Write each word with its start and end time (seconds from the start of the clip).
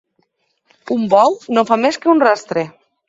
Un 0.95 1.05
bou 1.13 1.37
no 1.57 1.65
fa 1.71 1.77
més 1.83 2.01
que 2.07 2.11
un 2.15 2.25
rastre. 2.25 2.65